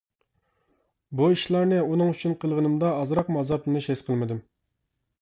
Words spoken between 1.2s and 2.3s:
ئىشلارنى ئۇنىڭ